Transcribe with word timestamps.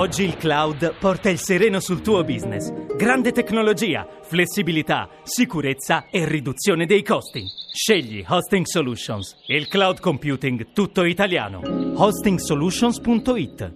Oggi 0.00 0.24
il 0.24 0.38
cloud 0.38 0.94
porta 0.98 1.28
il 1.28 1.38
sereno 1.38 1.78
sul 1.78 2.00
tuo 2.00 2.24
business. 2.24 2.72
Grande 2.96 3.32
tecnologia, 3.32 4.08
flessibilità, 4.22 5.10
sicurezza 5.24 6.06
e 6.10 6.26
riduzione 6.26 6.86
dei 6.86 7.02
costi. 7.02 7.44
Scegli 7.70 8.24
Hosting 8.26 8.64
Solutions, 8.64 9.36
il 9.48 9.68
cloud 9.68 10.00
computing 10.00 10.72
tutto 10.72 11.04
italiano. 11.04 11.60
hostingsolutions.it 11.96 13.72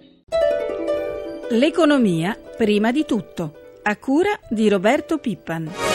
L'economia 1.51 2.35
prima 2.57 2.91
di 2.91 3.05
tutto, 3.05 3.53
a 3.83 3.95
cura 3.97 4.31
di 4.49 4.67
Roberto 4.67 5.19
Pippan. 5.19 5.94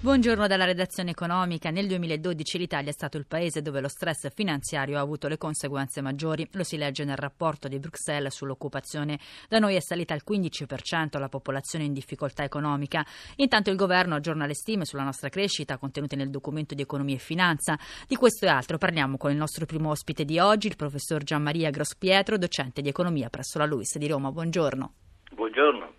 Buongiorno 0.00 0.46
dalla 0.46 0.64
redazione 0.64 1.10
economica. 1.10 1.70
Nel 1.70 1.88
2012 1.88 2.56
l'Italia 2.56 2.90
è 2.90 2.92
stato 2.92 3.16
il 3.16 3.26
paese 3.26 3.62
dove 3.62 3.80
lo 3.80 3.88
stress 3.88 4.32
finanziario 4.32 4.96
ha 4.96 5.00
avuto 5.00 5.26
le 5.26 5.36
conseguenze 5.36 6.00
maggiori. 6.00 6.48
Lo 6.52 6.62
si 6.62 6.76
legge 6.76 7.04
nel 7.04 7.16
rapporto 7.16 7.66
di 7.66 7.80
Bruxelles 7.80 8.32
sull'occupazione. 8.32 9.18
Da 9.48 9.58
noi 9.58 9.74
è 9.74 9.80
salita 9.80 10.14
al 10.14 10.22
15% 10.24 11.18
la 11.18 11.28
popolazione 11.28 11.84
in 11.84 11.92
difficoltà 11.92 12.44
economica. 12.44 13.04
Intanto 13.36 13.70
il 13.70 13.76
governo 13.76 14.14
aggiorna 14.14 14.46
le 14.46 14.54
stime 14.54 14.84
sulla 14.84 15.02
nostra 15.02 15.30
crescita 15.30 15.78
contenute 15.78 16.14
nel 16.14 16.30
documento 16.30 16.76
di 16.76 16.82
economia 16.82 17.16
e 17.16 17.18
finanza. 17.18 17.76
Di 18.06 18.14
questo 18.14 18.44
e 18.44 18.50
altro 18.50 18.78
parliamo 18.78 19.16
con 19.16 19.32
il 19.32 19.36
nostro 19.36 19.66
primo 19.66 19.90
ospite 19.90 20.24
di 20.24 20.38
oggi, 20.38 20.68
il 20.68 20.76
professor 20.76 21.24
Gianmaria 21.24 21.70
Grospietro, 21.70 22.38
docente 22.38 22.82
di 22.82 22.88
economia 22.88 23.30
presso 23.30 23.58
la 23.58 23.66
LUIS 23.66 23.98
di 23.98 24.06
Roma. 24.06 24.30
Buongiorno. 24.30 24.92
Buongiorno. 25.32 25.97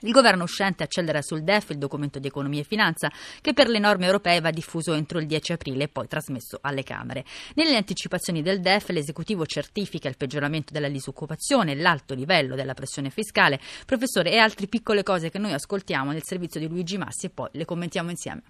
Il 0.00 0.12
governo 0.12 0.44
uscente 0.44 0.82
accelera 0.82 1.20
sul 1.20 1.42
DEF, 1.42 1.70
il 1.70 1.78
documento 1.78 2.18
di 2.18 2.26
economia 2.26 2.60
e 2.60 2.64
finanza, 2.64 3.10
che 3.40 3.52
per 3.52 3.68
le 3.68 3.78
norme 3.78 4.06
europee 4.06 4.40
va 4.40 4.50
diffuso 4.50 4.94
entro 4.94 5.18
il 5.18 5.26
10 5.26 5.52
aprile 5.52 5.84
e 5.84 5.88
poi 5.88 6.06
trasmesso 6.06 6.58
alle 6.62 6.82
Camere. 6.82 7.24
Nelle 7.54 7.76
anticipazioni 7.76 8.40
del 8.40 8.60
DEF 8.60 8.88
l'esecutivo 8.88 9.44
certifica 9.44 10.08
il 10.08 10.16
peggioramento 10.16 10.72
della 10.72 10.88
disoccupazione, 10.88 11.74
l'alto 11.74 12.14
livello 12.14 12.54
della 12.54 12.74
pressione 12.74 13.10
fiscale, 13.10 13.60
professore, 13.84 14.32
e 14.32 14.38
altre 14.38 14.68
piccole 14.68 15.02
cose 15.02 15.30
che 15.30 15.38
noi 15.38 15.52
ascoltiamo 15.52 16.12
nel 16.12 16.24
servizio 16.24 16.60
di 16.60 16.68
Luigi 16.68 16.96
Massi 16.96 17.26
e 17.26 17.30
poi 17.30 17.48
le 17.52 17.64
commentiamo 17.64 18.10
insieme. 18.10 18.42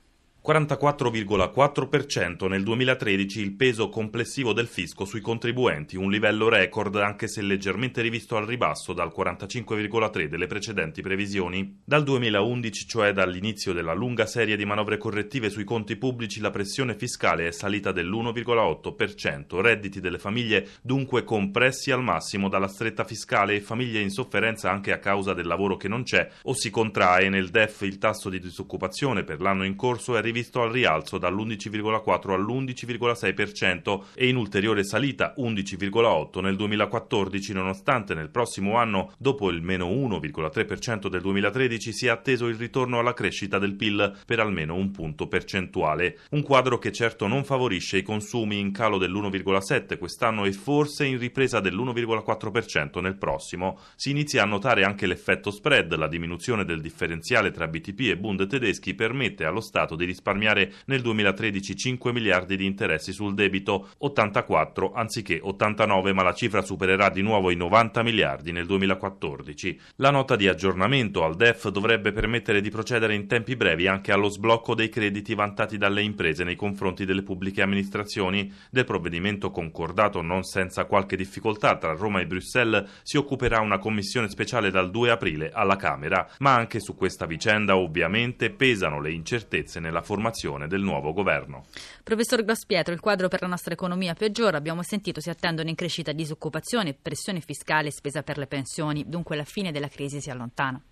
44,4% 0.43 2.49
nel 2.49 2.63
2013 2.63 3.43
il 3.43 3.53
peso 3.53 3.91
complessivo 3.91 4.55
del 4.55 4.69
fisco 4.69 5.05
sui 5.05 5.21
contribuenti, 5.21 5.99
un 5.99 6.11
livello 6.11 6.49
record 6.49 6.97
anche 6.97 7.29
se 7.29 7.43
leggermente 7.43 8.01
rivisto 8.01 8.39
al 8.39 8.47
ribasso 8.47 8.95
dal 8.95 9.13
45,3% 9.15 10.29
delle 10.29 10.47
precedenti 10.47 11.03
previsioni. 11.03 11.81
Dal 11.85 12.05
2011, 12.05 12.89
cioè 12.89 13.13
dall'inizio 13.13 13.75
della 13.75 13.93
lunga 13.93 14.25
serie 14.25 14.57
di 14.57 14.65
manovre 14.65 14.97
correttive 14.97 15.51
sui 15.51 15.65
conti 15.65 15.97
pubblici, 15.97 16.41
la 16.41 16.51
pressione 16.51 16.97
fiscale 16.97 17.47
è 17.47 17.53
salita 17.53 17.93
dell'1,8%, 17.93 19.61
redditi 19.61 20.01
delle 20.01 20.19
famiglie 20.19 20.69
dunque 20.81 21.23
compressi 21.23 21.91
al 21.91 22.03
massimo 22.03 22.49
dalla 22.49 22.69
stretta 22.69 23.05
fiscale 23.05 23.57
e 23.57 23.61
famiglie 23.61 24.01
in 24.01 24.11
sofferenza 24.11 24.71
anche 24.71 24.93
a 24.93 24.99
causa 24.99 25.35
del 25.35 25.47
lavoro 25.47 25.77
che 25.77 25.89
non 25.89 26.03
c'è 26.03 26.27
o 26.45 26.55
si 26.55 26.71
contrae. 26.71 27.29
Nel 27.29 27.51
DEF 27.51 27.83
il 27.83 27.99
tasso 27.99 28.31
di 28.31 28.41
disoccupazione 28.41 29.23
per 29.23 29.43
l'anno 29.43 29.65
in 29.65 29.77
corso 29.77 30.17
è 30.17 30.23
rivisto 30.31 30.63
al 30.63 30.71
rialzo 30.71 31.19
dall'11,4 31.19 32.31
all'11,6% 32.31 34.01
e 34.15 34.29
in 34.29 34.37
ulteriore 34.37 34.85
salita 34.85 35.35
11,8 35.37 36.41
nel 36.41 36.57
2014 36.57 37.53
nonostante 37.53 38.15
nel 38.15 38.31
prossimo 38.31 38.77
anno 38.77 39.13
dopo 39.19 39.51
il 39.51 39.61
meno 39.61 39.89
1,3% 39.89 41.09
del 41.09 41.21
2013 41.21 41.93
sia 41.93 42.13
atteso 42.13 42.47
il 42.47 42.55
ritorno 42.57 42.99
alla 42.99 43.13
crescita 43.13 43.59
del 43.59 43.75
PIL 43.75 44.19
per 44.25 44.39
almeno 44.39 44.75
un 44.77 44.91
punto 44.93 45.27
percentuale. 45.27 46.21
Un 46.31 46.43
quadro 46.43 46.79
che 46.79 46.93
certo 46.93 47.27
non 47.27 47.45
favorisce 47.45 47.99
i 47.99 48.03
consumi 48.03 48.59
in 48.59 48.73
calo 48.73 48.99
dell'1,7 48.99 49.99
quest'anno 49.99 50.45
e 50.45 50.53
forse 50.53 51.05
in 51.05 51.19
ripresa 51.19 51.61
dell'1,4% 51.61 53.01
nel 53.01 53.17
prossimo. 53.17 53.79
Si 53.97 54.11
inizia 54.11 54.43
a 54.43 54.47
notare 54.47 54.85
anche 54.85 55.07
l'effetto 55.07 55.51
spread, 55.51 55.95
la 55.97 56.09
diminuzione 56.09 56.65
del 56.65 56.81
differenziale 56.81 57.51
tra 57.51 57.67
BTP 57.67 58.01
e 58.01 58.17
Bund 58.17 58.47
tedeschi 58.47 58.95
permette 58.95 59.45
allo 59.45 59.61
Stato 59.61 59.97
di 59.97 60.05
risparmiare 60.05 60.19
nel 60.87 61.01
2013 61.01 61.77
5 61.77 62.13
miliardi 62.13 62.57
di 62.57 62.67
interessi 62.67 63.13
sul 63.13 63.35
debito, 63.35 63.91
84 63.99 64.93
anziché 64.93 65.41
89, 65.43 66.13
ma 66.13 66.23
la 66.23 66.35
cifra 66.35 66.63
supererà 66.63 67.09
di 67.09 67.23
nuovo 67.23 67.51
i 67.51 67.57
90 67.57 68.03
miliardi 68.03 68.53
nel 68.53 68.67
2014. 68.67 69.81
La 69.97 70.11
nota 70.11 70.37
di 70.37 70.49
aggiornamento 70.49 71.25
al 71.25 71.37
DEF 71.37 71.69
dovrebbe 71.69 72.13
permettere 72.13 72.61
di 72.61 72.71
procedere 72.71 73.15
in 73.15 73.27
tempi 73.27 73.57
brevi 73.57 73.87
anche 73.87 74.13
allo 74.13 74.29
sblocco 74.29 74.75
dei 74.75 74.89
crediti 74.89 75.35
vantati 75.35 75.77
dalle 75.77 76.03
imprese 76.03 76.45
nei 76.45 76.57
confronti 76.57 77.05
delle 77.05 77.23
pubbliche 77.23 77.63
amministrazioni. 77.63 78.53
Del 78.71 78.85
provvedimento 78.85 79.51
concordato 79.51 80.23
non 80.23 80.43
senza 80.43 80.85
qualche 80.85 81.17
difficoltà 81.17 81.77
tra 81.77 81.95
Roma 81.95 82.21
e 82.21 82.27
Bruxelles 82.27 83.01
si 83.03 83.17
occuperà 83.17 83.61
una 83.61 83.79
commissione 83.79 84.29
speciale 84.29 84.71
dal 84.71 84.91
2 84.91 85.11
aprile 85.11 85.51
alla 85.53 85.77
Camera, 85.77 86.29
ma 86.39 86.55
anche 86.55 86.81
su 86.81 86.95
questa 86.95 87.27
vicenda 87.27 87.77
ovviamente 87.77 88.51
pesano 88.51 89.01
le 89.01 89.13
incertezze 89.13 89.81
nella 89.81 90.03
formazione 90.11 90.67
del 90.67 90.81
nuovo 90.81 91.13
governo. 91.13 91.67
Professor 92.03 92.43
Grospietro, 92.43 92.93
il 92.93 92.99
quadro 92.99 93.29
per 93.29 93.43
la 93.43 93.47
nostra 93.47 93.75
economia 93.75 94.15
peggiora, 94.15 94.57
abbiamo 94.57 94.83
sentito, 94.83 95.21
si 95.21 95.31
attendono 95.31 95.69
in 95.69 95.77
crescita 95.77 96.11
disoccupazione, 96.11 96.95
pressione 96.95 97.39
fiscale 97.41 97.89
e 97.89 97.93
spesa 97.93 98.25
per 98.25 98.37
le 98.37 98.49
pensioni, 98.49 99.09
dunque 99.09 99.37
la 99.37 99.45
fine 99.45 99.71
della 99.71 99.87
crisi 99.87 100.21
si 100.21 100.29
allontana. 100.29 100.83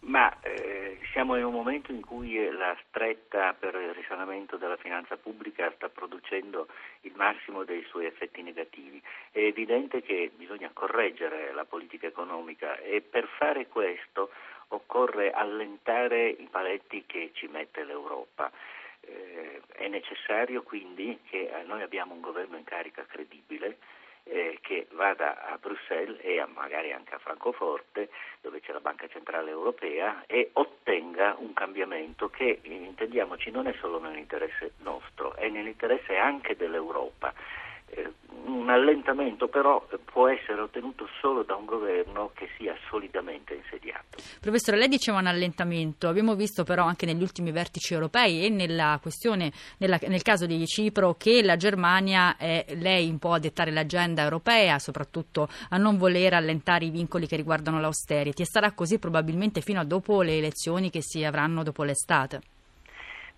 Ma 0.00 0.36
eh, 0.40 0.93
siamo 1.14 1.36
in 1.36 1.44
un 1.44 1.52
momento 1.52 1.92
in 1.92 2.04
cui 2.04 2.34
la 2.50 2.76
stretta 2.88 3.54
per 3.54 3.76
il 3.76 3.94
risanamento 3.94 4.56
della 4.56 4.76
finanza 4.76 5.16
pubblica 5.16 5.72
sta 5.76 5.88
producendo 5.88 6.66
il 7.02 7.12
massimo 7.14 7.62
dei 7.62 7.84
suoi 7.84 8.06
effetti 8.06 8.42
negativi. 8.42 9.00
È 9.30 9.38
evidente 9.38 10.02
che 10.02 10.32
bisogna 10.34 10.70
correggere 10.72 11.52
la 11.52 11.64
politica 11.64 12.08
economica 12.08 12.78
e 12.78 13.00
per 13.00 13.28
fare 13.38 13.68
questo 13.68 14.30
occorre 14.68 15.30
allentare 15.30 16.26
i 16.30 16.48
paletti 16.50 17.04
che 17.06 17.30
ci 17.32 17.46
mette 17.46 17.84
l'Europa. 17.84 18.50
Eh, 19.02 19.60
è 19.68 19.86
necessario 19.86 20.64
quindi 20.64 21.20
che 21.30 21.48
eh, 21.48 21.62
noi 21.62 21.82
abbiamo 21.82 22.14
un 22.14 22.22
governo 22.22 22.56
in 22.56 22.64
carica 22.64 23.06
credibile 23.06 23.78
eh, 24.24 24.58
che 24.62 24.86
vada 24.92 25.46
a 25.46 25.58
Bruxelles 25.58 26.18
e 26.22 26.40
a, 26.40 26.46
magari 26.46 26.92
anche 26.92 27.14
a 27.14 27.18
Francoforte, 27.18 28.10
dove 28.40 28.60
c'è 28.60 28.72
la 28.72 28.80
Banca 28.80 29.06
Centrale 29.08 29.50
Europea, 29.50 30.24
e 30.26 30.50
ottenga 30.54 31.36
un 31.38 31.52
cambiamento 31.52 32.28
che, 32.28 32.60
intendiamoci, 32.62 33.50
non 33.50 33.66
è 33.66 33.74
solo 33.80 34.00
nell'interesse 34.00 34.72
nostro, 34.78 35.34
è 35.34 35.48
nell'interesse 35.48 36.16
anche 36.16 36.56
dell'Europa. 36.56 37.32
Eh, 37.94 38.12
un 38.46 38.68
allentamento 38.68 39.48
però 39.48 39.86
può 40.04 40.28
essere 40.28 40.60
ottenuto 40.60 41.08
solo 41.20 41.42
da 41.42 41.54
un 41.54 41.64
governo 41.64 42.30
che 42.34 42.48
sia 42.56 42.74
solidamente 42.88 43.54
insediato. 43.54 44.18
Professore, 44.40 44.76
lei 44.76 44.88
diceva 44.88 45.18
un 45.18 45.26
allentamento, 45.26 46.08
abbiamo 46.08 46.34
visto 46.34 46.62
però 46.62 46.84
anche 46.84 47.06
negli 47.06 47.22
ultimi 47.22 47.52
vertici 47.52 47.94
europei 47.94 48.44
e 48.44 48.50
nella 48.50 48.98
questione, 49.00 49.52
nella, 49.78 49.98
nel 50.06 50.22
caso 50.22 50.46
di 50.46 50.64
Cipro, 50.66 51.14
che 51.14 51.42
la 51.42 51.56
Germania 51.56 52.36
è 52.36 52.64
lei 52.76 53.08
un 53.08 53.18
po' 53.18 53.32
a 53.32 53.38
dettare 53.38 53.70
l'agenda 53.70 54.22
europea, 54.22 54.78
soprattutto 54.78 55.48
a 55.70 55.76
non 55.76 55.96
voler 55.96 56.34
allentare 56.34 56.84
i 56.84 56.90
vincoli 56.90 57.26
che 57.26 57.36
riguardano 57.36 57.80
l'austerity 57.80 58.42
e 58.42 58.46
sarà 58.46 58.72
così 58.72 58.98
probabilmente 58.98 59.60
fino 59.60 59.80
a 59.80 59.84
dopo 59.84 60.22
le 60.22 60.36
elezioni 60.36 60.90
che 60.90 61.02
si 61.02 61.24
avranno 61.24 61.62
dopo 61.62 61.82
l'estate. 61.82 62.40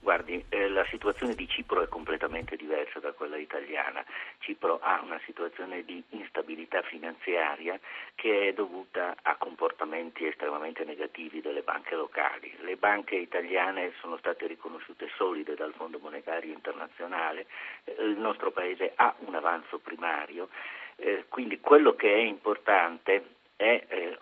Guardi, 0.06 0.44
eh, 0.50 0.69
la 0.69 0.87
situazione 0.89 1.34
di 1.34 1.49
Cipro 1.49 1.83
è 1.83 1.89
completamente 1.89 2.55
diversa 2.55 3.00
da 3.00 3.11
quella 3.11 3.39
italiana. 3.39 4.05
Cipro 4.39 4.78
ha 4.81 5.00
una 5.03 5.21
situazione 5.25 5.84
di 5.84 6.00
instabilità 6.11 6.81
finanziaria 6.83 7.77
che 8.15 8.47
è 8.47 8.53
dovuta 8.53 9.17
a 9.21 9.34
comportamenti 9.34 10.25
estremamente 10.25 10.84
negativi 10.84 11.41
delle 11.41 11.62
banche 11.62 11.97
locali. 11.97 12.55
Le 12.61 12.77
banche 12.77 13.17
italiane 13.17 13.94
sono 13.99 14.17
state 14.19 14.47
riconosciute 14.47 15.11
solide 15.17 15.56
dal 15.56 15.75
Fondo 15.75 15.99
Monetario 15.99 16.53
Internazionale, 16.53 17.47
eh, 17.83 18.00
il 18.05 18.17
nostro 18.17 18.53
Paese 18.53 18.93
ha 18.94 19.12
un 19.27 19.34
avanzo 19.34 19.81
primario, 19.81 20.50
eh, 20.99 21.25
quindi 21.28 21.59
quello 21.59 21.97
che 21.97 22.15
è 22.15 22.19
importante 22.19 23.25
è 23.56 23.85
eh, 23.88 24.19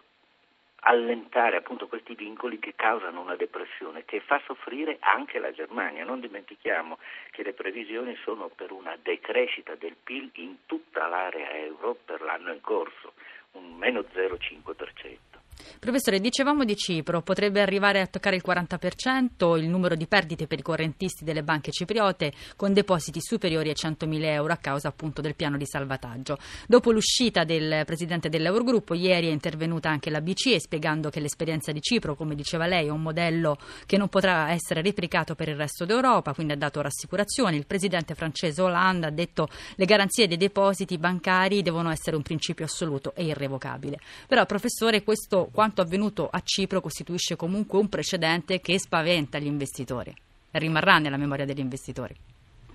allentare 0.85 1.57
appunto 1.57 1.87
questi 1.87 2.15
vincoli 2.15 2.59
che 2.59 2.75
causano 2.77 3.21
una 3.21 3.37
depressione 3.37 4.05
che 4.05 4.21
fa 4.21 4.41
soffrire 4.45 4.97
anche 5.01 5.39
la 5.39 5.53
Germania. 5.53 6.05
Non 6.05 6.21
dimentichiamo 6.21 6.99
che 7.31 7.43
le 7.43 7.53
previsioni 7.53 8.17
sono 8.23 8.49
per 8.49 8.71
una 8.71 8.97
decrescita 9.01 9.75
del 9.75 9.97
PIL 10.03 10.31
in 10.35 10.67
tutta 10.67 11.07
l'area 11.07 11.51
euro 11.51 11.97
per 12.05 12.21
l'anno 12.21 12.53
in 12.53 12.61
corso, 12.61 13.15
un 13.53 13.77
meno 13.77 14.01
0,5%. 14.01 15.34
Professore, 15.79 16.21
dicevamo 16.21 16.65
di 16.65 16.77
Cipro, 16.77 17.23
potrebbe 17.23 17.61
arrivare 17.61 18.01
a 18.01 18.07
toccare 18.07 18.37
il 18.37 18.43
40% 18.45 19.59
il 19.59 19.69
numero 19.69 19.95
di 19.95 20.07
perdite 20.07 20.47
per 20.47 20.59
i 20.59 20.63
correntisti 20.63 21.25
delle 21.25 21.43
banche 21.43 21.71
cipriote 21.71 22.33
con 22.57 22.73
depositi 22.73 23.21
superiori 23.21 23.69
ai 23.69 23.75
100.000 23.75 24.23
euro 24.25 24.53
a 24.53 24.57
causa 24.57 24.89
appunto 24.89 25.21
del 25.21 25.35
piano 25.35 25.57
di 25.57 25.67
salvataggio. 25.67 26.39
Dopo 26.67 26.91
l'uscita 26.91 27.45
del 27.45 27.85
presidente 27.85 28.29
dell'Eurogruppo, 28.29 28.95
ieri 28.95 29.29
è 29.29 29.33
intervenuta 29.33 29.89
anche 29.89 30.11
la 30.11 30.21
BCE 30.21 30.61
spiegando 30.61 31.11
che 31.11 31.21
l'esperienza 31.21 31.73
di 31.73 31.81
Cipro, 31.81 32.15
come 32.15 32.35
diceva 32.35 32.67
lei, 32.67 32.87
è 32.87 32.91
un 32.91 33.03
modello 33.03 33.59
che 33.87 33.97
non 33.97 34.09
potrà 34.09 34.51
essere 34.51 34.83
replicato 34.83 35.35
per 35.35 35.49
il 35.49 35.57
resto 35.57 35.85
d'Europa, 35.85 36.35
quindi 36.35 36.53
ha 36.53 36.57
dato 36.57 36.81
rassicurazioni. 36.81 37.57
Il 37.57 37.67
presidente 37.67 38.15
francese 38.15 38.61
Hollande 38.63 39.07
ha 39.07 39.11
detto 39.11 39.47
che 39.47 39.75
le 39.77 39.85
garanzie 39.85 40.27
dei 40.27 40.37
depositi 40.37 40.99
bancari 40.99 41.63
devono 41.63 41.91
essere 41.91 42.17
un 42.17 42.23
principio 42.23 42.65
assoluto 42.65 43.15
e 43.15 43.25
irrevocabile. 43.25 43.99
Però, 44.27 44.45
professore, 44.47 45.03
questo 45.03 45.44
quanto 45.53 45.81
avvenuto 45.81 46.29
a 46.31 46.41
Cipro 46.41 46.81
costituisce 46.81 47.37
comunque 47.37 47.79
un 47.79 47.89
precedente 47.89 48.61
che 48.61 48.79
spaventa 48.79 49.39
gli 49.39 49.47
investitori 49.47 50.15
rimarrà 50.59 50.99
nella 50.99 51.17
memoria 51.17 51.45
degli 51.45 51.61
investitori. 51.61 52.15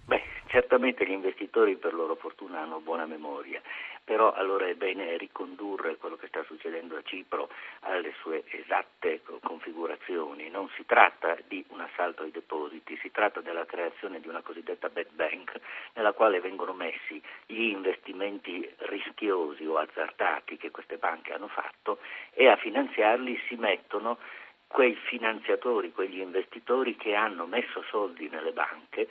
Beh, 0.05 0.21
certamente 0.47 1.05
gli 1.05 1.11
investitori 1.11 1.77
per 1.77 1.93
loro 1.93 2.15
fortuna 2.15 2.61
hanno 2.61 2.79
buona 2.79 3.05
memoria, 3.05 3.61
però 4.09 4.33
allora 4.33 4.65
è 4.65 4.73
bene 4.73 5.17
ricondurre 5.17 5.97
quello 5.97 6.15
che 6.15 6.25
sta 6.29 6.43
succedendo 6.45 6.97
a 6.97 7.03
Cipro 7.03 7.47
alle 7.81 8.11
sue 8.19 8.43
esatte 8.47 9.21
configurazioni. 9.43 10.49
Non 10.49 10.67
si 10.75 10.83
tratta 10.87 11.37
di 11.45 11.63
un 11.67 11.81
assalto 11.81 12.23
ai 12.23 12.31
depositi, 12.31 12.97
si 13.03 13.11
tratta 13.11 13.39
della 13.41 13.67
creazione 13.67 14.19
di 14.19 14.27
una 14.27 14.41
cosiddetta 14.41 14.89
bad 14.89 15.11
bank 15.11 15.59
nella 15.93 16.13
quale 16.13 16.41
vengono 16.41 16.73
messi 16.73 17.21
gli 17.45 17.61
investimenti 17.61 18.67
rischiosi 18.77 19.63
o 19.67 19.77
azzardati 19.77 20.57
che 20.57 20.71
queste 20.71 20.97
banche 20.97 21.33
hanno 21.33 21.47
fatto 21.47 21.99
e 22.33 22.47
a 22.47 22.55
finanziarli 22.55 23.39
si 23.47 23.57
mettono 23.57 24.17
quei 24.65 24.95
finanziatori, 24.95 25.91
quegli 25.91 26.19
investitori 26.19 26.95
che 26.95 27.13
hanno 27.13 27.45
messo 27.45 27.83
soldi 27.83 28.27
nelle 28.27 28.53
banche 28.53 29.07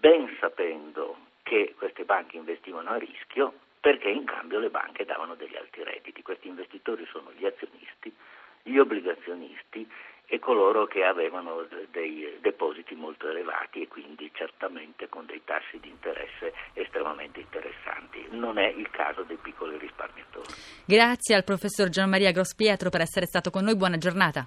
ben 0.00 0.36
sapendo 0.40 1.18
che 1.44 1.76
queste 1.78 2.04
banche 2.04 2.36
investivano 2.36 2.90
a 2.90 2.96
rischio 2.96 3.54
perché 3.80 4.10
in 4.10 4.24
cambio 4.24 4.58
le 4.58 4.68
banche 4.68 5.04
davano 5.04 5.34
degli 5.34 5.56
alti 5.56 5.82
redditi. 5.82 6.22
Questi 6.22 6.48
investitori 6.48 7.06
sono 7.10 7.32
gli 7.32 7.46
azionisti, 7.46 8.14
gli 8.62 8.76
obbligazionisti 8.76 9.88
e 10.26 10.38
coloro 10.38 10.86
che 10.86 11.02
avevano 11.02 11.66
dei 11.90 12.38
depositi 12.40 12.94
molto 12.94 13.28
elevati 13.28 13.82
e 13.82 13.88
quindi 13.88 14.30
certamente 14.32 15.08
con 15.08 15.26
dei 15.26 15.42
tassi 15.44 15.80
di 15.80 15.88
interesse 15.88 16.52
estremamente 16.74 17.40
interessanti. 17.40 18.26
Non 18.30 18.58
è 18.58 18.68
il 18.68 18.88
caso 18.90 19.22
dei 19.22 19.38
piccoli 19.38 19.76
risparmiatori. 19.78 20.46
Grazie 20.86 21.34
al 21.34 21.42
professor 21.42 21.88
Gian 21.88 22.10
Maria 22.10 22.30
Grospietro 22.30 22.90
per 22.90 23.00
essere 23.00 23.26
stato 23.26 23.50
con 23.50 23.64
noi. 23.64 23.76
Buona 23.76 23.96
giornata. 23.96 24.46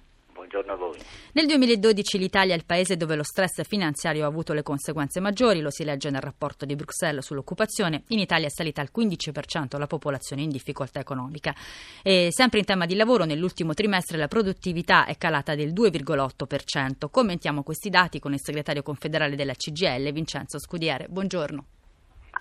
Buongiorno 0.54 0.74
a 0.74 0.76
voi. 0.76 1.00
Nel 1.34 1.48
2012 1.48 2.20
l'Italia 2.20 2.54
è 2.54 2.58
il 2.58 2.66
paese 2.66 2.96
dove 2.96 3.16
lo 3.16 3.24
stress 3.24 3.64
finanziario 3.64 4.26
ha 4.26 4.28
avuto 4.28 4.54
le 4.54 4.62
conseguenze 4.62 5.20
maggiori, 5.20 5.62
lo 5.62 5.72
si 5.72 5.84
legge 5.84 6.12
nel 6.12 6.22
rapporto 6.22 6.66
di 6.66 6.76
Bruxelles 6.76 7.26
sull'occupazione. 7.26 8.04
In 8.10 8.20
Italia 8.20 8.46
è 8.46 8.52
salita 8.52 8.80
al 8.80 8.92
15% 8.96 9.80
la 9.80 9.88
popolazione 9.88 10.44
in 10.44 10.50
difficoltà 10.50 11.00
economica. 11.00 11.56
E 12.04 12.28
sempre 12.30 12.60
in 12.60 12.66
tema 12.66 12.86
di 12.86 12.94
lavoro, 12.94 13.24
nell'ultimo 13.26 13.74
trimestre 13.74 14.20
la 14.20 14.28
produttività 14.28 15.06
è 15.06 15.18
calata 15.18 15.56
del 15.56 15.74
2,8%. 15.74 17.10
Commentiamo 17.10 17.64
questi 17.64 17.90
dati 17.90 18.20
con 18.20 18.34
il 18.34 18.40
segretario 18.40 18.84
confederale 18.84 19.36
della 19.36 19.56
CGL, 19.56 20.12
Vincenzo 20.12 20.60
Scudiere. 20.60 21.08
Buongiorno. 21.10 21.66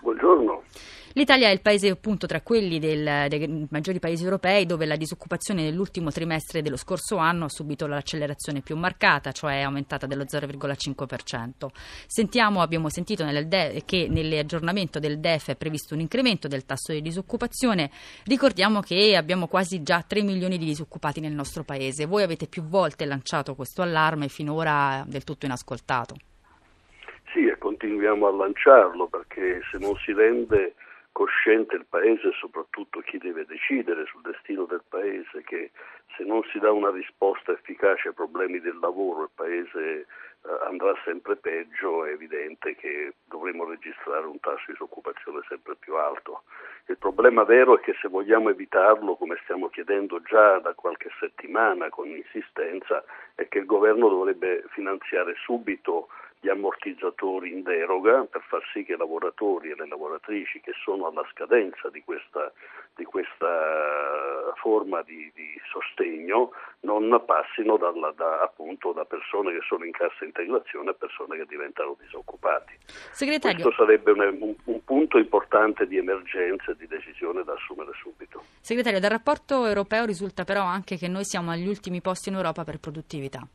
Buongiorno. 0.03 0.65
L'Italia 1.15 1.49
è 1.49 1.53
il 1.53 1.61
paese 1.61 1.91
appunto 1.91 2.27
tra 2.27 2.41
quelli 2.41 2.79
del, 2.79 3.27
dei 3.29 3.67
maggiori 3.71 3.99
paesi 3.99 4.25
europei 4.25 4.65
dove 4.65 4.87
la 4.87 4.97
disoccupazione 4.97 5.63
nell'ultimo 5.63 6.11
trimestre 6.11 6.63
dello 6.63 6.77
scorso 6.77 7.17
anno 7.17 7.45
ha 7.45 7.49
subito 7.51 7.87
l'accelerazione 7.87 8.63
più 8.63 8.77
marcata, 8.77 9.31
cioè 9.33 9.59
è 9.59 9.63
aumentata 9.63 10.07
dello 10.07 10.25
0,5%. 10.25 11.69
Sentiamo, 12.07 12.63
abbiamo 12.63 12.89
sentito 12.89 13.25
nel 13.25 13.47
DE, 13.47 13.83
che 13.85 14.07
nell'aggiornamento 14.09 14.99
del 14.99 15.19
DEF 15.19 15.51
è 15.51 15.57
previsto 15.57 15.93
un 15.93 16.01
incremento 16.01 16.49
del 16.49 16.65
tasso 16.65 16.93
di 16.93 17.03
disoccupazione. 17.03 17.91
Ricordiamo 18.25 18.81
che 18.81 19.15
abbiamo 19.15 19.49
quasi 19.49 19.83
già 19.83 20.03
3 20.07 20.23
milioni 20.23 20.57
di 20.57 20.65
disoccupati 20.65 21.21
nel 21.21 21.33
nostro 21.33 21.63
paese. 21.63 22.07
Voi 22.07 22.23
avete 22.23 22.47
più 22.47 22.63
volte 22.63 23.05
lanciato 23.05 23.55
questo 23.55 23.83
allarme 23.83 24.29
finora 24.29 25.05
del 25.07 25.25
tutto 25.25 25.45
inascoltato. 25.45 26.17
Sì, 27.33 27.47
e 27.47 27.57
continuiamo 27.59 28.27
a 28.27 28.33
lanciarlo 28.33 29.09
perché 29.09 29.61
se 29.71 29.79
non 29.79 29.95
si 30.05 30.13
rende 30.13 30.75
cosciente 31.13 31.77
il 31.77 31.87
Paese 31.89 32.29
e 32.29 32.33
soprattutto 32.33 33.01
chi 33.01 33.19
deve 33.19 33.45
decidere 33.45 34.07
sul 34.07 34.23
destino 34.23 34.65
del 34.65 34.83
Paese 34.89 35.43
che 35.45 35.71
se 36.17 36.25
non 36.25 36.43
si 36.51 36.59
dà 36.59 36.73
una 36.73 36.91
risposta 36.91 37.53
efficace 37.53 38.09
ai 38.09 38.15
problemi 38.15 38.61
del 38.61 38.79
lavoro 38.81 39.23
il 39.23 39.31
Paese 39.35 40.07
eh, 40.45 40.59
andrà 40.67 40.95
sempre 41.05 41.37
peggio, 41.37 42.05
è 42.05 42.11
evidente 42.11 42.75
che 42.75 43.15
dovremo 43.27 43.65
registrare 43.65 44.27
un 44.27 44.41
tasso 44.41 44.65
di 44.67 44.73
disoccupazione 44.73 45.41
sempre 45.49 45.77
più 45.77 45.95
alto. 45.97 46.43
Il 46.87 46.99
problema 46.99 47.45
vero 47.45 47.79
è 47.79 47.81
che 47.81 47.95
se 48.01 48.09
vogliamo 48.09 48.51
evitarlo, 48.51 49.15
come 49.15 49.39
stiamo 49.45 49.69
chiedendo 49.69 50.21
già 50.23 50.59
da 50.59 50.75
qualche 50.75 51.11
settimana 51.21 51.89
con 51.91 52.09
insistenza, 52.09 53.05
è 53.37 53.47
che 53.47 53.59
il 53.59 53.67
governo 53.67 54.09
dovrebbe 54.09 54.65
finanziare 54.71 55.35
subito 55.37 56.09
gli 56.43 56.49
ammortizzatori 56.49 57.53
in 57.53 57.63
deroga 57.63 58.25
per 58.25 58.43
far 58.43 58.63
sì 58.73 58.83
che 58.83 58.95
i 58.95 58.97
lavoratori 58.97 59.71
e 59.71 59.77
le 59.77 59.87
lavoratrici 59.87 60.61
che 60.61 60.73
sono 60.83 61.07
alla 61.07 61.25
scadenza 61.31 61.89
di 61.89 62.03
questa, 62.03 62.53
di 62.97 63.05
questa 63.05 64.53
forma 64.57 65.03
di, 65.03 65.31
di, 65.37 65.55
sostegno 65.71 66.51
non 66.81 67.23
passino 67.25 67.77
dalla, 67.77 68.13
da, 68.17 68.43
appunto, 68.43 68.93
da 68.93 69.05
persone 69.05 69.53
che 69.53 69.61
sono 69.69 69.85
in 69.85 69.93
cassa 69.93 70.25
integrazione 70.25 70.91
a 70.91 70.95
persone 70.95 71.37
che 71.37 71.47
diventano 71.47 71.97
disoccupati. 72.01 72.75
Segretario. 73.13 73.63
Questo 73.63 73.85
sarebbe 73.85 74.11
un, 74.11 74.37
un, 74.41 74.55
un 74.65 74.85
punto 74.85 75.19
importante 75.19 75.87
di 75.87 75.97
emergenza 75.97 76.73
e 76.73 76.77
di 76.77 76.89
decisione 76.89 77.45
da 77.45 77.53
assumere 77.53 77.93
subito. 77.95 78.43
Segretario, 78.61 78.99
dal 78.99 79.11
rapporto 79.11 79.65
europeo 79.65 80.05
risulta 80.05 80.43
però 80.43 80.65
anche 80.65 80.97
che 80.97 81.07
noi 81.07 81.25
siamo 81.25 81.53
agli 81.53 81.69
ultimi 81.69 82.01
posti 82.01 82.31
in 82.31 82.35
Europa 82.35 82.65
per 82.65 82.81
produttività. 82.81 83.47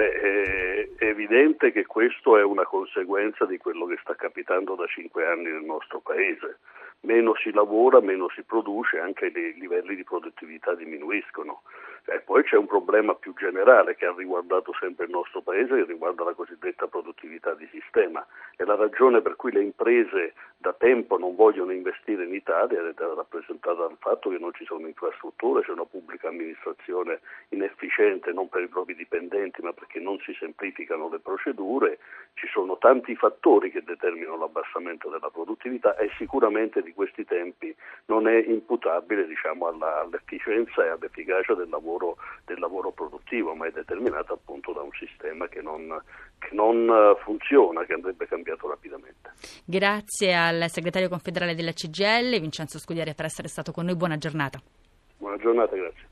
Beh, 0.00 0.14
eh, 0.14 0.94
è 0.96 1.04
evidente 1.04 1.72
che 1.72 1.84
questo 1.84 2.38
è 2.38 2.42
una 2.42 2.64
conseguenza 2.64 3.44
di 3.44 3.58
quello 3.58 3.84
che 3.84 3.98
sta 4.00 4.14
capitando 4.14 4.74
da 4.74 4.86
cinque 4.86 5.26
anni 5.26 5.50
nel 5.50 5.62
nostro 5.62 6.00
Paese. 6.00 6.60
Meno 7.02 7.34
si 7.34 7.50
lavora, 7.52 8.00
meno 8.00 8.28
si 8.28 8.42
produce, 8.42 8.98
anche 8.98 9.26
i 9.26 9.54
livelli 9.58 9.96
di 9.96 10.04
produttività 10.04 10.74
diminuiscono. 10.74 11.62
E 12.06 12.20
poi 12.20 12.42
c'è 12.42 12.56
un 12.56 12.66
problema 12.66 13.14
più 13.14 13.34
generale 13.34 13.94
che 13.94 14.06
ha 14.06 14.14
riguardato 14.16 14.72
sempre 14.78 15.04
il 15.04 15.10
nostro 15.10 15.42
Paese, 15.42 15.76
che 15.76 15.84
riguarda 15.84 16.24
la 16.24 16.34
cosiddetta 16.34 16.88
produttività 16.88 17.54
di 17.54 17.68
sistema. 17.70 18.26
È 18.56 18.64
la 18.64 18.74
ragione 18.74 19.20
per 19.20 19.36
cui 19.36 19.52
le 19.52 19.62
imprese 19.62 20.34
da 20.60 20.74
tempo 20.74 21.16
non 21.16 21.36
vogliono 21.36 21.72
investire 21.72 22.24
in 22.24 22.34
Italia 22.34 22.80
ed 22.80 22.98
è 22.98 23.14
rappresentata 23.14 23.86
dal 23.86 23.96
fatto 23.98 24.28
che 24.28 24.36
non 24.36 24.52
ci 24.52 24.66
sono 24.66 24.86
infrastrutture, 24.86 25.62
c'è 25.62 25.70
una 25.70 25.86
pubblica 25.86 26.28
amministrazione 26.28 27.20
inefficiente 27.48 28.32
non 28.32 28.50
per 28.50 28.62
i 28.62 28.68
propri 28.68 28.94
dipendenti 28.94 29.62
ma 29.62 29.72
perché 29.72 30.00
non 30.00 30.18
si 30.18 30.34
semplificano 30.38 31.08
le 31.08 31.18
procedure, 31.18 31.98
ci 32.34 32.46
sono 32.48 32.76
tanti 32.76 33.16
fattori 33.16 33.70
che 33.70 33.82
determinano 33.82 34.36
l'abbassamento 34.36 35.08
della 35.08 35.30
produttività 35.30 35.96
e 35.96 36.10
sicuramente 36.18 36.82
di 36.90 36.92
questi 36.92 37.24
tempi 37.24 37.74
non 38.06 38.26
è 38.26 38.44
imputabile 38.46 39.26
diciamo, 39.26 39.68
alla, 39.68 40.00
all'efficienza 40.00 40.84
e 40.84 40.88
all'efficacia 40.88 41.54
del 41.54 41.68
lavoro, 41.68 42.16
del 42.44 42.58
lavoro, 42.58 42.90
produttivo, 42.90 43.54
ma 43.54 43.66
è 43.66 43.70
determinata 43.70 44.34
appunto 44.34 44.72
da 44.72 44.82
un 44.82 44.90
sistema 44.92 45.46
che 45.48 45.62
non, 45.62 46.00
che 46.38 46.50
non 46.52 46.88
eh, 46.88 47.22
funziona, 47.22 47.84
che 47.84 47.94
andrebbe 47.94 48.26
cambiato 48.26 48.68
rapidamente. 48.68 49.30
Grazie 49.64 50.34
al 50.34 50.64
segretario 50.68 51.08
confederale 51.08 51.54
della 51.54 51.72
CGL, 51.72 52.40
Vincenzo 52.40 52.78
Scudiere, 52.78 53.14
per 53.14 53.26
essere 53.26 53.48
stato 53.48 53.72
con 53.72 53.84
noi. 53.84 53.96
Buona 53.96 54.16
giornata. 54.16 54.60
Buona 55.18 55.36
giornata, 55.36 55.76
grazie. 55.76 56.09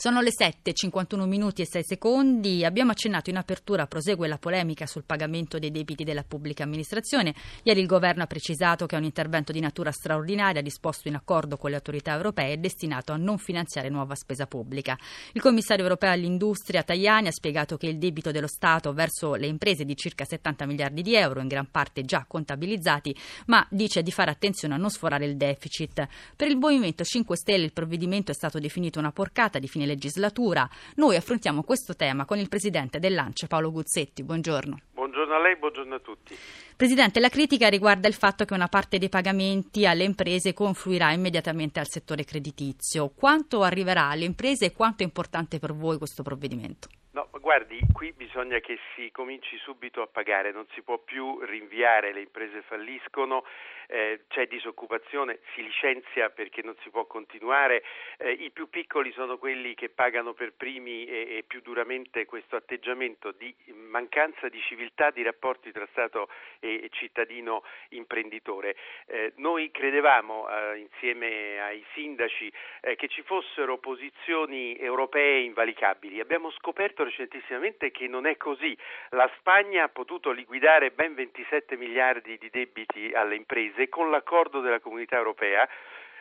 Sono 0.00 0.22
le 0.22 0.32
7, 0.32 0.72
51 0.72 1.26
minuti 1.26 1.60
e 1.60 1.66
6 1.66 1.84
secondi. 1.84 2.64
Abbiamo 2.64 2.92
accennato 2.92 3.28
in 3.28 3.36
apertura, 3.36 3.86
prosegue 3.86 4.28
la 4.28 4.38
polemica 4.38 4.86
sul 4.86 5.04
pagamento 5.04 5.58
dei 5.58 5.70
debiti 5.70 6.04
della 6.04 6.24
pubblica 6.26 6.62
amministrazione. 6.62 7.34
Ieri 7.64 7.80
il 7.80 7.86
governo 7.86 8.22
ha 8.22 8.26
precisato 8.26 8.86
che 8.86 8.96
è 8.96 8.98
un 8.98 9.04
intervento 9.04 9.52
di 9.52 9.60
natura 9.60 9.92
straordinaria 9.92 10.62
disposto 10.62 11.08
in 11.08 11.16
accordo 11.16 11.58
con 11.58 11.68
le 11.68 11.76
autorità 11.76 12.14
europee 12.14 12.58
destinato 12.58 13.12
a 13.12 13.18
non 13.18 13.36
finanziare 13.36 13.90
nuova 13.90 14.14
spesa 14.14 14.46
pubblica. 14.46 14.96
Il 15.34 15.42
commissario 15.42 15.84
europeo 15.84 16.12
all'industria 16.12 16.82
Tajani 16.82 17.28
ha 17.28 17.32
spiegato 17.32 17.76
che 17.76 17.88
il 17.88 17.98
debito 17.98 18.30
dello 18.30 18.48
Stato 18.48 18.94
verso 18.94 19.34
le 19.34 19.48
imprese 19.48 19.82
è 19.82 19.84
di 19.84 19.96
circa 19.96 20.24
70 20.24 20.64
miliardi 20.64 21.02
di 21.02 21.14
euro, 21.14 21.42
in 21.42 21.46
gran 21.46 21.70
parte 21.70 22.06
già 22.06 22.24
contabilizzati, 22.26 23.14
ma 23.48 23.66
dice 23.68 24.02
di 24.02 24.12
fare 24.12 24.30
attenzione 24.30 24.72
a 24.72 24.78
non 24.78 24.88
sforare 24.88 25.26
il 25.26 25.36
deficit. 25.36 26.08
Per 26.34 26.48
il 26.48 26.56
Movimento 26.56 27.04
5 27.04 27.36
Stelle 27.36 27.66
il 27.66 27.74
provvedimento 27.74 28.30
è 28.30 28.34
stato 28.34 28.58
definito 28.58 28.98
una 28.98 29.12
porcata 29.12 29.58
di 29.58 29.68
fine 29.68 29.88
legislatura. 29.90 30.68
Noi 30.96 31.16
affrontiamo 31.16 31.62
questo 31.62 31.94
tema 31.96 32.24
con 32.24 32.38
il 32.38 32.48
presidente 32.48 32.98
dell'ANCE 32.98 33.46
Paolo 33.46 33.70
Guzzetti. 33.70 34.22
Buongiorno. 34.22 34.78
Buongiorno 34.94 35.34
a 35.34 35.40
lei, 35.40 35.56
buongiorno 35.56 35.94
a 35.94 35.98
tutti. 35.98 36.36
Presidente, 36.76 37.20
la 37.20 37.28
critica 37.28 37.68
riguarda 37.68 38.06
il 38.08 38.14
fatto 38.14 38.44
che 38.44 38.54
una 38.54 38.68
parte 38.68 38.98
dei 38.98 39.08
pagamenti 39.08 39.86
alle 39.86 40.04
imprese 40.04 40.54
confluirà 40.54 41.12
immediatamente 41.12 41.80
al 41.80 41.88
settore 41.88 42.24
creditizio. 42.24 43.10
Quanto 43.14 43.62
arriverà 43.62 44.08
alle 44.08 44.24
imprese 44.24 44.66
e 44.66 44.72
quanto 44.72 45.02
è 45.02 45.06
importante 45.06 45.58
per 45.58 45.74
voi 45.74 45.98
questo 45.98 46.22
provvedimento? 46.22 46.88
No, 47.12 47.28
guardi, 47.40 47.80
qui 47.92 48.12
bisogna 48.12 48.60
che 48.60 48.78
si 48.94 49.10
cominci 49.10 49.56
subito 49.56 50.00
a 50.00 50.06
pagare, 50.06 50.52
non 50.52 50.64
si 50.74 50.82
può 50.82 50.98
più 50.98 51.40
rinviare, 51.40 52.12
le 52.12 52.20
imprese 52.20 52.62
falliscono, 52.62 53.44
eh, 53.88 54.20
c'è 54.28 54.46
disoccupazione, 54.46 55.40
si 55.52 55.62
licenzia 55.64 56.30
perché 56.30 56.62
non 56.62 56.76
si 56.82 56.90
può 56.90 57.06
continuare, 57.06 57.82
eh, 58.18 58.30
i 58.30 58.50
più 58.52 58.70
piccoli 58.70 59.10
sono 59.10 59.38
quelli 59.38 59.74
che 59.74 59.88
pagano 59.88 60.34
per 60.34 60.52
primi 60.52 61.04
e, 61.06 61.38
e, 61.38 61.44
più 61.44 61.60
duramente 61.60 62.26
questo 62.26 62.54
atteggiamento 62.54 63.32
di 63.32 63.52
mancanza 63.74 64.48
di 64.48 64.60
civiltà 64.60 65.10
di 65.10 65.22
rapporti 65.22 65.72
tra 65.72 65.88
Stato 65.90 66.28
e 66.60 66.88
cittadino 66.92 67.64
imprenditore. 67.88 68.76
Eh, 69.06 69.32
noi 69.36 69.72
credevamo 69.72 70.48
eh, 70.48 70.78
insieme 70.78 71.60
ai 71.60 71.84
sindaci 71.92 72.52
eh, 72.82 72.94
che 72.94 73.08
ci 73.08 73.22
fossero 73.22 73.78
posizioni 73.78 74.76
europee 74.78 75.40
invalicabili, 75.40 76.20
abbiamo 76.20 76.52
scoperto 76.52 76.99
recentissimamente 77.04 77.90
che 77.90 78.06
non 78.08 78.26
è 78.26 78.36
così, 78.36 78.76
la 79.10 79.30
Spagna 79.38 79.84
ha 79.84 79.88
potuto 79.88 80.30
liquidare 80.30 80.90
ben 80.90 81.14
27 81.14 81.76
miliardi 81.76 82.38
di 82.38 82.50
debiti 82.50 83.12
alle 83.12 83.36
imprese 83.36 83.88
con 83.88 84.10
l'accordo 84.10 84.60
della 84.60 84.80
comunità 84.80 85.16
europea 85.16 85.68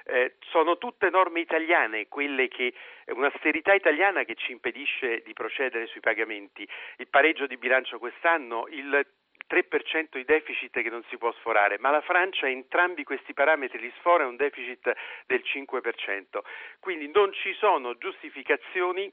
eh, 0.10 0.36
sono 0.40 0.78
tutte 0.78 1.10
norme 1.10 1.40
italiane, 1.40 2.08
quelle 2.08 2.48
che 2.48 2.74
un'austerità 3.08 3.74
italiana 3.74 4.24
che 4.24 4.36
ci 4.36 4.52
impedisce 4.52 5.22
di 5.24 5.34
procedere 5.34 5.86
sui 5.88 6.00
pagamenti. 6.00 6.68
Il 6.98 7.08
pareggio 7.08 7.46
di 7.46 7.58
bilancio 7.58 8.00
quest'anno, 8.00 8.66
il 8.70 9.06
3% 9.48 10.08
di 10.12 10.26
deficit 10.26 10.82
che 10.82 10.90
non 10.90 11.04
si 11.10 11.18
può 11.18 11.32
sforare, 11.34 11.78
ma 11.80 11.90
la 11.90 12.02
Francia 12.02 12.48
entrambi 12.48 13.04
questi 13.04 13.34
parametri 13.34 13.80
li 13.80 13.94
sfora 13.98 14.28
un 14.28 14.36
deficit 14.36 14.94
del 15.26 15.42
5%. 15.44 16.40
Quindi 16.80 17.10
non 17.14 17.32
ci 17.34 17.54
sono 17.54 17.98
giustificazioni 17.98 19.12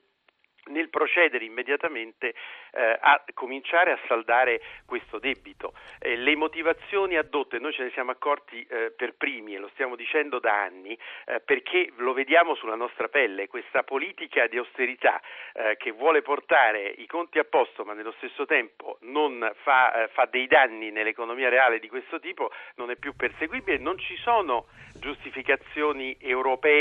nel 0.66 0.88
procedere 0.88 1.44
immediatamente 1.44 2.34
eh, 2.72 2.98
a 3.00 3.22
cominciare 3.34 3.92
a 3.92 3.98
saldare 4.06 4.60
questo 4.84 5.18
debito. 5.18 5.74
Eh, 5.98 6.16
le 6.16 6.36
motivazioni 6.36 7.16
addotte, 7.16 7.58
noi 7.58 7.72
ce 7.72 7.84
ne 7.84 7.90
siamo 7.90 8.10
accorti 8.10 8.64
eh, 8.68 8.92
per 8.96 9.14
primi 9.14 9.54
e 9.54 9.58
lo 9.58 9.68
stiamo 9.72 9.96
dicendo 9.96 10.38
da 10.38 10.62
anni, 10.62 10.98
eh, 11.26 11.40
perché 11.40 11.92
lo 11.96 12.12
vediamo 12.12 12.54
sulla 12.54 12.74
nostra 12.74 13.08
pelle, 13.08 13.48
questa 13.48 13.82
politica 13.82 14.46
di 14.46 14.56
austerità 14.56 15.20
eh, 15.52 15.76
che 15.76 15.90
vuole 15.90 16.22
portare 16.22 16.86
i 16.98 17.06
conti 17.06 17.38
a 17.38 17.44
posto 17.44 17.84
ma 17.84 17.92
nello 17.92 18.12
stesso 18.18 18.46
tempo 18.46 18.98
non 19.02 19.52
fa, 19.62 20.04
eh, 20.04 20.08
fa 20.08 20.26
dei 20.26 20.46
danni 20.46 20.90
nell'economia 20.90 21.48
reale 21.48 21.78
di 21.78 21.88
questo 21.88 22.18
tipo 22.20 22.50
non 22.76 22.90
è 22.90 22.96
più 22.96 23.14
perseguibile, 23.14 23.78
non 23.78 23.98
ci 23.98 24.16
sono 24.16 24.66
giustificazioni 24.98 26.16
europee 26.20 26.75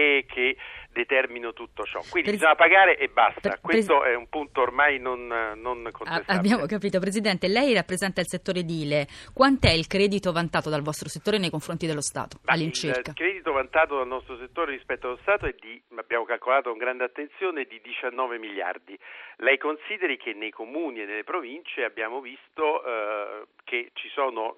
determinino 1.15 1.53
tutto 1.53 1.84
ciò. 1.84 2.00
Quindi 2.10 2.29
per... 2.29 2.39
bisogna 2.39 2.55
pagare 2.55 2.98
e 2.98 3.07
basta. 3.07 3.50
Per... 3.50 3.60
Questo 3.62 4.03
è 4.03 4.15
un 4.15 4.27
punto 4.27 4.62
ormai 4.62 5.00
non, 5.00 5.27
non 5.27 5.88
contestabile. 5.91 6.38
Abbiamo 6.38 6.65
capito, 6.65 7.00
Presidente. 7.00 7.48
Lei 7.48 7.74
rappresenta 7.74 8.22
il 8.22 8.27
settore 8.27 8.60
edile. 8.60 9.07
Quant'è 9.34 9.72
il 9.72 9.88
credito 9.88 10.31
vantato 10.31 10.69
dal 10.69 10.81
vostro 10.81 11.10
settore 11.10 11.38
nei 11.38 11.50
confronti 11.50 11.88
dello 11.88 12.01
Stato? 12.01 12.39
Ma 12.43 12.53
all'incirca? 12.53 13.12
Il 13.12 13.15
credito 13.15 13.51
vantato 13.51 13.98
dal 13.98 14.07
nostro 14.07 14.38
settore 14.38 14.72
rispetto 14.72 15.07
allo 15.07 15.19
Stato 15.22 15.45
è 15.45 15.55
di, 15.60 15.81
abbiamo 15.95 16.25
calcolato 16.25 16.69
con 16.69 16.77
grande 16.77 17.03
attenzione, 17.03 17.65
di 17.65 17.79
19 17.81 18.38
miliardi. 18.38 18.98
Lei 19.38 19.57
consideri 19.57 20.17
che 20.17 20.34
nei 20.34 20.51
comuni 20.51 21.01
e 21.01 21.05
nelle 21.05 21.24
province 21.24 21.84
abbiamo 21.84 22.22
visto 22.22 22.84
eh, 22.86 23.45
che 23.63 23.91
ci 23.93 24.10
sono 24.10 24.57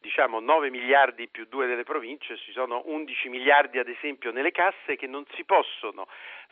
diciamo 0.00 0.40
9 0.40 0.70
miliardi 0.70 1.28
più 1.28 1.46
2 1.46 1.66
delle 1.66 1.84
province, 1.84 2.36
ci 2.36 2.52
sono 2.52 2.82
11 2.86 3.28
miliardi 3.28 3.78
ad 3.78 3.88
esempio 3.88 4.32
nelle 4.32 4.52
casse 4.52 4.96
che 4.96 5.06
non 5.06 5.24
si 5.34 5.44
possono 5.44 6.06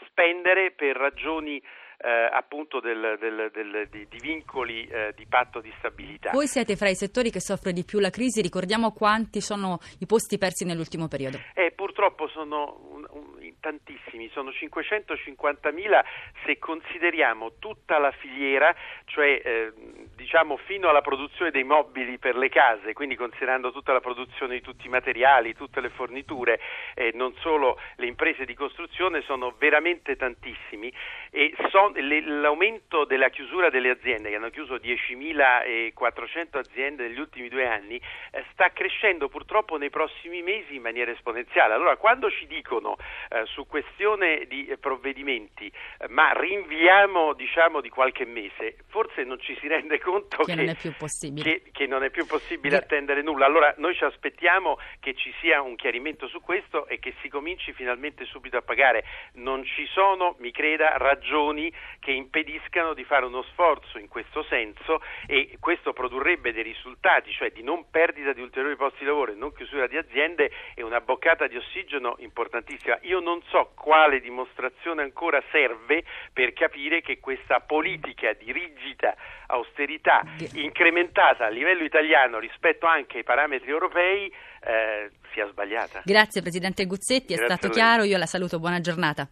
spendere 0.06 0.72
per 0.72 0.96
ragioni 0.96 1.62
eh, 2.04 2.28
appunto 2.30 2.80
del, 2.80 3.16
del, 3.18 3.50
del, 3.50 3.88
di, 3.90 4.06
di, 4.08 4.18
vincoli 4.20 4.86
eh, 4.86 5.14
di 5.16 5.24
patto 5.26 5.60
di 5.60 5.72
stabilità. 5.78 6.30
Voi 6.32 6.46
siete 6.46 6.76
fra 6.76 6.90
i 6.90 6.94
settori 6.94 7.30
che 7.30 7.40
soffre 7.40 7.72
di 7.72 7.82
più 7.84 7.98
la 7.98 8.10
crisi, 8.10 8.42
ricordiamo 8.42 8.92
quanti 8.92 9.40
sono 9.40 9.78
i 10.00 10.06
posti 10.06 10.36
persi 10.36 10.66
nell'ultimo 10.66 11.08
periodo. 11.08 11.38
Eh, 11.54 11.72
purtroppo 11.74 12.28
sono 12.28 12.78
un, 12.90 13.06
un, 13.08 13.34
tantissimi, 13.64 14.28
sono 14.34 14.50
550.000 14.50 16.04
se 16.44 16.58
consideriamo 16.58 17.52
tutta 17.58 17.98
la 17.98 18.10
filiera, 18.10 18.74
cioè 19.06 19.40
eh, 19.42 19.72
diciamo 20.14 20.58
fino 20.58 20.90
alla 20.90 21.00
produzione 21.00 21.50
dei 21.50 21.64
mobili 21.64 22.18
per 22.18 22.36
le 22.36 22.50
case, 22.50 22.92
quindi 22.92 23.16
considerando 23.16 23.72
tutta 23.72 23.94
la 23.94 24.00
produzione 24.00 24.56
di 24.56 24.60
tutti 24.60 24.86
i 24.86 24.90
materiali, 24.90 25.54
tutte 25.54 25.80
le 25.80 25.88
forniture, 25.88 26.60
eh, 26.94 27.12
non 27.14 27.32
solo 27.38 27.78
le 27.96 28.06
imprese 28.06 28.44
di 28.44 28.52
costruzione, 28.52 29.22
sono 29.22 29.54
veramente 29.56 30.16
tantissimi 30.16 30.92
e 31.30 31.54
son, 31.70 31.92
le, 31.92 31.93
l'aumento 32.00 33.04
della 33.04 33.28
chiusura 33.28 33.70
delle 33.70 33.90
aziende, 33.90 34.30
che 34.30 34.36
hanno 34.36 34.50
chiuso 34.50 34.76
10.400 34.76 36.58
aziende 36.58 37.08
negli 37.08 37.18
ultimi 37.18 37.48
due 37.48 37.66
anni, 37.66 38.00
eh, 38.30 38.44
sta 38.52 38.70
crescendo 38.72 39.28
purtroppo 39.28 39.76
nei 39.76 39.90
prossimi 39.90 40.42
mesi 40.42 40.76
in 40.76 40.82
maniera 40.82 41.10
esponenziale. 41.10 41.74
Allora, 41.74 41.96
quando 41.96 42.30
ci 42.30 42.46
dicono 42.46 42.96
eh, 43.30 43.44
su 43.46 43.66
questione 43.66 44.46
di 44.46 44.66
eh, 44.66 44.78
provvedimenti, 44.78 45.66
eh, 45.66 46.08
ma 46.08 46.32
rinviamo 46.32 47.32
diciamo 47.34 47.80
di 47.80 47.88
qualche 47.88 48.24
mese, 48.24 48.76
forse 48.88 49.24
non 49.24 49.40
ci 49.40 49.56
si 49.60 49.68
rende 49.68 49.98
conto 49.98 50.38
che, 50.44 50.54
che 50.54 50.54
non 50.54 50.68
è 50.68 50.76
più 50.76 50.94
possibile, 50.96 51.62
che, 51.62 51.70
che 51.72 51.86
non 51.86 52.04
è 52.04 52.10
più 52.10 52.26
possibile 52.26 52.76
attendere 52.76 53.22
nulla. 53.22 53.46
Allora 53.46 53.74
noi 53.78 53.94
ci 53.94 54.04
aspettiamo 54.04 54.78
che 55.00 55.14
ci 55.14 55.32
sia 55.40 55.60
un 55.60 55.76
chiarimento 55.76 56.28
su 56.28 56.40
questo 56.40 56.86
e 56.86 56.98
che 56.98 57.14
si 57.20 57.28
cominci 57.28 57.72
finalmente 57.72 58.24
subito 58.24 58.56
a 58.56 58.62
pagare. 58.62 59.04
Non 59.34 59.64
ci 59.64 59.86
sono, 59.86 60.36
mi 60.38 60.50
creda, 60.50 60.96
ragioni 60.96 61.72
che 62.00 62.12
impediscano 62.12 62.94
di 62.94 63.04
fare 63.04 63.24
uno 63.24 63.42
sforzo 63.50 63.98
in 63.98 64.08
questo 64.08 64.44
senso 64.44 65.00
e 65.26 65.56
questo 65.60 65.92
produrrebbe 65.92 66.52
dei 66.52 66.62
risultati, 66.62 67.32
cioè 67.32 67.50
di 67.50 67.62
non 67.62 67.90
perdita 67.90 68.32
di 68.32 68.40
ulteriori 68.40 68.76
posti 68.76 69.00
di 69.00 69.06
lavoro 69.06 69.32
e 69.32 69.34
non 69.34 69.52
chiusura 69.52 69.86
di 69.86 69.96
aziende 69.96 70.50
e 70.74 70.82
una 70.82 71.00
boccata 71.00 71.46
di 71.46 71.56
ossigeno 71.56 72.16
importantissima. 72.18 72.98
Io 73.02 73.20
non 73.20 73.42
so 73.48 73.72
quale 73.74 74.20
dimostrazione 74.20 75.02
ancora 75.02 75.42
serve 75.50 76.04
per 76.32 76.52
capire 76.52 77.00
che 77.00 77.20
questa 77.20 77.60
politica 77.60 78.32
di 78.32 78.52
rigida 78.52 79.14
austerità 79.46 80.22
incrementata 80.54 81.46
a 81.46 81.48
livello 81.48 81.84
italiano 81.84 82.38
rispetto 82.38 82.86
anche 82.86 83.18
ai 83.18 83.24
parametri 83.24 83.70
europei 83.70 84.26
eh, 84.26 85.10
sia 85.32 85.48
sbagliata. 85.48 86.02
Grazie 86.04 86.40
Presidente 86.42 86.86
Guzzetti, 86.86 87.34
è 87.34 87.36
Grazie 87.36 87.56
stato 87.56 87.72
chiaro, 87.72 88.04
io 88.04 88.16
la 88.16 88.26
saluto, 88.26 88.58
buona 88.58 88.80
giornata. 88.80 89.28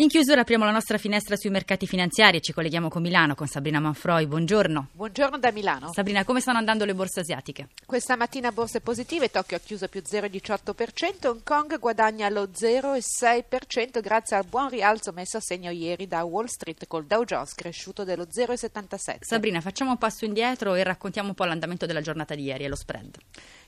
In 0.00 0.08
chiusura 0.08 0.40
apriamo 0.40 0.64
la 0.64 0.70
nostra 0.70 0.96
finestra 0.96 1.36
sui 1.36 1.50
mercati 1.50 1.86
finanziari 1.86 2.38
e 2.38 2.40
ci 2.40 2.54
colleghiamo 2.54 2.88
con 2.88 3.02
Milano 3.02 3.34
con 3.34 3.46
Sabrina 3.46 3.80
Manfroi. 3.80 4.26
Buongiorno. 4.26 4.88
Buongiorno 4.92 5.36
da 5.36 5.52
Milano. 5.52 5.92
Sabrina, 5.92 6.24
come 6.24 6.40
stanno 6.40 6.56
andando 6.56 6.86
le 6.86 6.94
borse 6.94 7.20
asiatiche? 7.20 7.68
Questa 7.84 8.16
mattina 8.16 8.50
borse 8.50 8.80
positive, 8.80 9.30
Tokyo 9.30 9.58
ha 9.58 9.60
chiuso 9.60 9.88
più 9.88 10.00
0,18%, 10.02 11.26
Hong 11.26 11.42
Kong 11.44 11.78
guadagna 11.78 12.30
lo 12.30 12.44
0,6% 12.44 14.00
grazie 14.00 14.36
al 14.36 14.46
buon 14.46 14.70
rialzo 14.70 15.12
messo 15.12 15.36
a 15.36 15.40
segno 15.40 15.70
ieri 15.70 16.08
da 16.08 16.24
Wall 16.24 16.46
Street 16.46 16.86
col 16.86 17.04
Dow 17.04 17.24
Jones 17.24 17.52
cresciuto 17.54 18.02
dello 18.02 18.24
0,77%. 18.24 19.18
Sabrina, 19.20 19.60
facciamo 19.60 19.90
un 19.90 19.98
passo 19.98 20.24
indietro 20.24 20.76
e 20.76 20.82
raccontiamo 20.82 21.28
un 21.28 21.34
po' 21.34 21.44
l'andamento 21.44 21.84
della 21.84 22.00
giornata 22.00 22.34
di 22.34 22.44
ieri 22.44 22.64
e 22.64 22.68
lo 22.68 22.76
spread. 22.76 23.18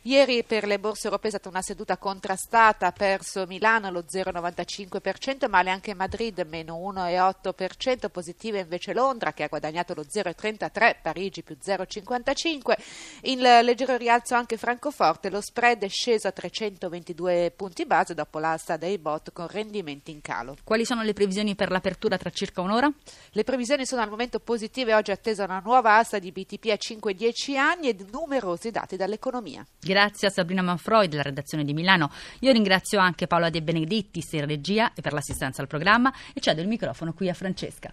Ieri 0.05 0.43
per 0.43 0.67
le 0.67 0.81
borse 0.81 1.07
europee 1.07 1.31
è 1.31 1.35
stata 1.35 1.49
una 1.49 1.63
seduta 1.63 1.97
contrastata, 1.97 2.89
ha 2.89 2.93
perso 2.93 3.47
Milano 3.47 3.89
lo 3.93 4.01
0,95%, 4.01 5.49
male 5.49 5.71
anche 5.71 5.95
Madrid 5.95 6.45
meno 6.49 6.77
1,8%, 6.77 8.09
positiva 8.11 8.59
invece 8.59 8.95
Londra 8.95 9.33
che 9.33 9.45
ha 9.45 9.47
guadagnato 9.47 9.95
lo 9.95 10.03
0,33%, 10.03 10.97
Parigi 11.01 11.45
più 11.45 11.57
0,55%, 11.65 12.75
in 13.23 13.39
leggero 13.39 13.97
rialzo 13.97 14.35
anche 14.35 14.57
Francoforte, 14.57 15.31
lo 15.31 15.41
spread 15.41 15.85
è 15.85 15.89
sceso 15.89 16.27
a 16.27 16.33
322 16.33 17.53
punti 17.55 17.87
base 17.87 18.13
dopo 18.13 18.41
l'asta 18.41 18.77
dei 18.77 18.99
bot 18.99 19.31
con 19.33 19.47
rendimenti 19.47 20.11
in 20.11 20.21
calo. 20.21 20.57
Quali 20.65 20.85
sono 20.85 21.05
le 21.05 21.13
previsioni 21.13 21.55
per 21.55 21.71
l'apertura 21.71 22.19
tra 22.19 22.31
circa 22.31 22.61
un'ora? 22.61 22.93
Le 23.31 23.45
previsioni 23.45 23.87
sono 23.87 24.03
al 24.03 24.11
momento 24.11 24.41
positive, 24.41 24.95
oggi 24.95 25.13
è 25.13 25.15
attesa 25.15 25.45
una 25.45 25.63
nuova 25.65 25.99
asta 25.99 26.19
di 26.19 26.33
BTP 26.33 26.71
a 26.71 26.75
5-10 26.75 27.57
anni 27.57 27.89
e 27.89 27.97
numerosi 28.11 28.73
dati 28.73 28.97
dall'economia. 28.97 29.65
Grazie 29.93 30.29
a 30.29 30.31
Sabrina 30.31 30.63
Manfroi 30.63 31.07
della 31.07 31.21
redazione 31.21 31.65
di 31.65 31.75
Milano. 31.75 32.11
Io 32.39 32.51
ringrazio 32.51 32.99
anche 32.99 33.27
Paola 33.27 33.51
De 33.51 33.61
Benedittis 33.61 34.33
in 34.33 34.47
regia 34.47 34.95
e 34.95 35.03
per 35.03 35.13
l'assistenza 35.13 35.61
al 35.61 35.69
programma 35.69 36.11
e 36.33 36.41
cedo 36.41 36.63
il 36.63 36.67
microfono 36.67 37.13
qui 37.13 37.29
a 37.29 37.35
Francesca. 37.35 37.93